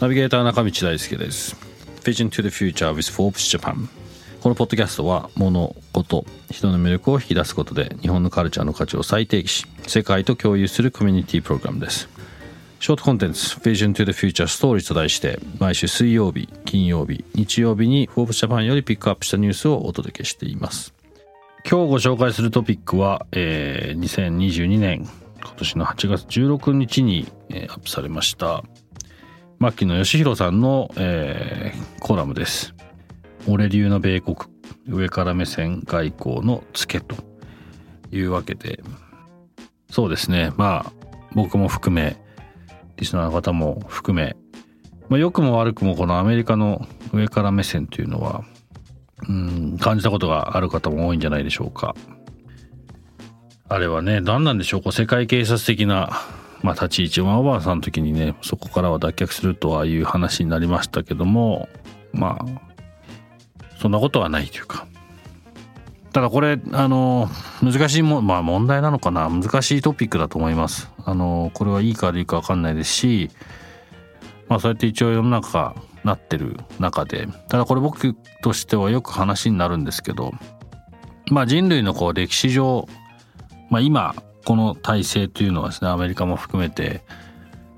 [0.00, 1.54] ナビゲーター中道大輔です。
[2.02, 3.86] Vision to the Future with Forbes Japan
[4.42, 12.08] このポッドキャストは物事人の魅力を引き出すことで日本のカルチャーの価値を再定義し世界と共有するコミュニティプログラムです。
[12.80, 20.92] ショートコンテンツ Vision to the Future Stories と題して毎週水曜日金曜日日曜日に Forbes Japan よりピックアップしたニュースをお届けしています。
[21.64, 25.08] 今日ご紹介するトピックは、えー、2022年
[25.44, 28.64] 今年の8月16日に、えー、アップされました
[29.58, 32.74] 牧野義弘さんの、えー、コラムです。
[33.46, 34.36] 俺流の米国
[34.88, 37.16] 上から目線外交のツケと
[38.10, 38.80] いうわけで
[39.90, 40.92] そうですねまあ
[41.34, 42.16] 僕も含め
[42.96, 44.36] リスナーの方も含め、
[45.08, 48.44] まあ、良くも悪くもこのアメリカの上から目線というのは
[49.28, 51.94] うん感じたことがある方も多いんじゃないでしょうか。
[53.68, 56.10] あれはね何なんでしょうこう世界警察的な
[56.64, 61.68] まあ、立ち位置、まあ、おばあさんの時にね、そこからは脱却するとはいう話になりましたけども、
[62.14, 62.74] まあ、
[63.78, 64.86] そんなことはないというか。
[66.14, 67.28] ただこれ、あの、
[67.62, 70.88] 難しいも、まあ問題なのかな、難しいトピックだと思います。
[71.04, 73.30] あの、これはいいか悪いかわかんないですし、
[74.48, 80.32] まあそうやって一応世の中なってる中で、ただこれ僕としてはよく話になるんですけど、
[81.30, 82.88] まあ人類のこう歴史上、
[83.74, 87.02] まあ今、この体制というのはですねアメリカも含めて、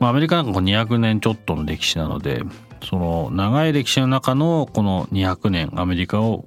[0.00, 2.42] まあ、アメリカなんかこう200年ちょっとの歴史なので
[2.82, 6.46] その長い歴史の中のこの200年アメリカを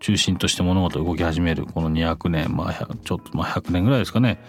[0.00, 4.42] 中心として物事動き始めるこの200年まあちょっとまあ100年ぐらいですかね。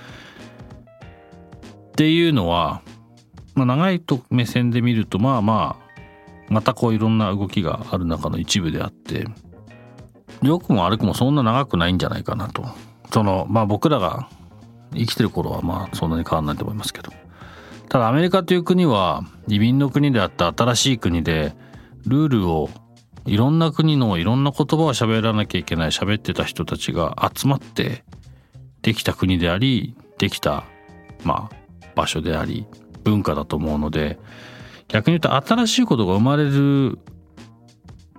[1.89, 2.81] っていうのは、
[3.53, 9.27] まあ、長いと目線で見るとまあまあまたこういろんな動きがある中の一部であって
[10.41, 12.65] 良くも悪くもそんな長くないんじゃないかなと。
[13.13, 14.27] そのまあ僕らが
[14.95, 17.11] 生きてる頃はまあそんなに変わんないと思いますけど
[17.87, 21.53] ただアメリカという国は移民の国であった新しい国で
[22.07, 22.71] ルールを
[23.25, 28.03] いろんな国のいろんな言葉を喋らなきゃいけない喋ってた人たちが集まって
[28.81, 30.63] できた国でありできた
[31.23, 32.65] まあ場所であり
[33.03, 34.17] 文化だと思うので
[34.87, 36.97] 逆に言うと新しいことが生まれる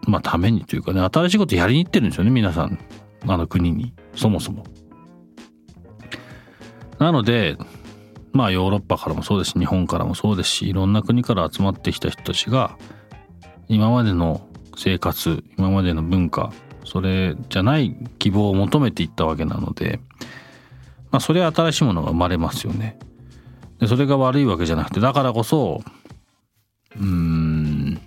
[0.07, 2.79] まあためにというかね新しいことやりに行ってるんですよね皆さん
[3.27, 4.65] あの国にそもそも。
[7.05, 7.59] なので
[8.33, 12.79] まあヨーロッパからもそうですし日本からもそうですしいろんな国から集まってきた人たちが
[13.69, 16.51] 今までの生活今までの文化
[16.87, 20.01] それじゃない希望を求めていったわけなので
[21.11, 22.99] まあそれは新しいものが生まれますよね。
[23.81, 25.83] でそれが悪いわけじゃなくてだからこそ
[26.99, 28.01] うん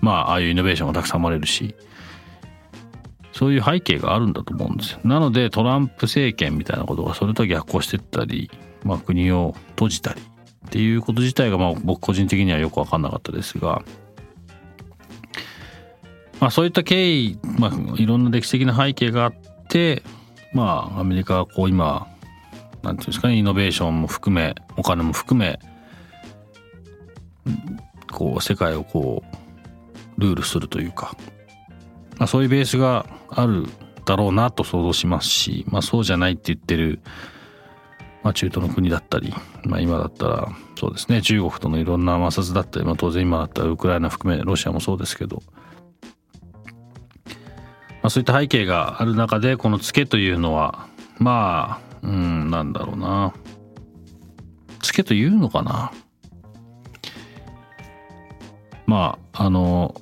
[0.00, 1.76] まあああいうイノベーションがたくさん生まれるし
[3.42, 5.00] そういう背景があるんだと思うんですよ。
[5.02, 8.48] なのでトランプ政権みたいなことがそれと逆行してったり、
[8.84, 13.82] まあ、国を閉じたりっていうこと自体がまあ僕個人的にはよく分かんなかったですが、
[16.38, 19.34] まあ、そういった経緯、まあ、いろんな歴史的な背景があっ
[19.68, 20.04] て
[20.52, 22.06] まあアメリカはこう今
[22.84, 25.58] なんていうんですかねイノベーションも含めお金も含め
[28.08, 29.24] こう世界をこ
[30.16, 31.16] うルールするというか
[32.22, 33.66] まあ、そういうベースがある
[34.04, 37.00] だろうなと想像しますし、まあ、そうじゃないって言ってる、
[38.22, 39.34] まあ、中東の国だったり、
[39.64, 45.42] まあ、今だったらそうですね中国とのいろんな摩擦だったり、まあ、当然今だったらウクライナ含めロシアもそうですけど、
[47.26, 47.32] ま
[48.04, 50.86] あ、そういった背景がある中でこのツケというのは
[51.18, 53.34] まあうんなんだろうな。
[54.80, 55.92] ツケというのかな。
[58.86, 59.96] まああの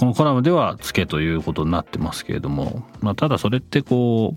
[0.00, 4.34] このコラムではつけということになってますけれども、まあ、ただそれってこ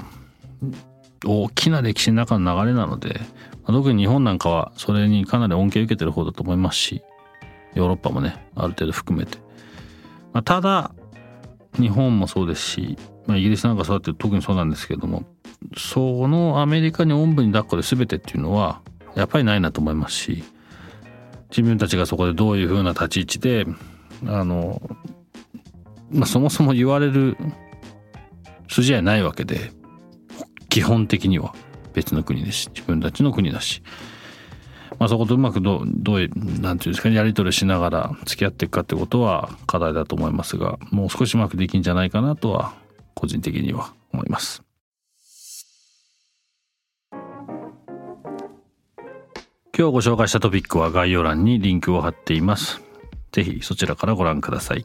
[0.61, 3.21] う大きな歴史の中の流れなので、
[3.63, 7.01] まあ、特に日本なんかはそれにかなり恩恵を受けてる方だと思いますし
[7.75, 9.37] ヨーロッパもねある程度含めて、
[10.33, 10.91] まあ、ただ
[11.79, 15.23] 日本もそうですし、まあ、イギリスなんかそうやって特にそうなんですけども
[15.77, 18.81] そのアメリカにおんぶに抱っこで全てっていうのは
[19.15, 20.43] やっぱりないなと思いますし
[21.51, 23.65] 自分たちがそこでどういうふうな立ち位置で
[24.27, 24.81] あの
[26.13, 27.37] まあ、そもそも言われる
[28.69, 29.71] 筋合いないわけで
[30.69, 31.53] 基本的には
[31.93, 33.83] 別の国ですし自分たちの国だし、
[34.99, 42.73] まあ、そことうまくどどういうなんていうんですかやり取りしながら付き合っていくかってことは課題だと思いますがもう少しうまくできんじゃないかなとは
[43.13, 44.63] 個人的には思います。
[49.75, 52.79] 今日ご紹介したトピックは概要欄にリンクを貼っています。
[53.31, 54.83] ぜひそちらからご覧ください。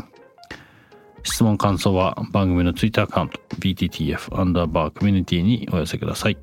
[1.23, 6.39] 質問感想は番組の Twitter アカウント BTTF アンダーバーコミュニティにお寄せください。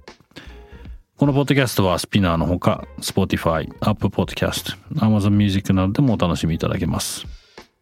[1.17, 7.25] このポッドキャストはスピナーのほか Spotify、Apple Podcast、Amazon Music などでもお楽しみいただけます。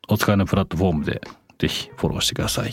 [0.07, 1.21] お使いのプラットフォームで
[1.57, 2.71] ぜひフォローしてください。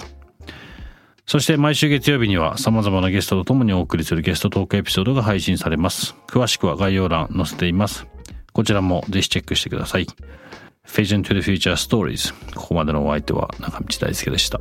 [1.25, 6.14] そして毎週月曜日には様々なゲストと共にお送りするゲストトークエピソードが配信されます。
[6.26, 8.06] 詳しくは概要欄載せています。
[8.52, 10.06] こちらもぜひチェックしてください。
[10.87, 14.61] Vision to the Future Stories ここまでのお相手は中道大輔でした。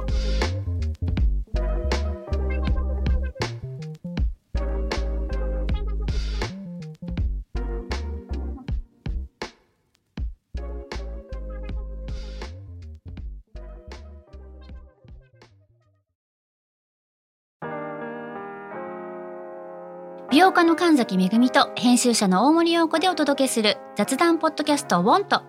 [20.31, 25.48] 美容家の神崎恵と編集者の大森洋子でお届けする雑談ポッドキャスト「ウォンと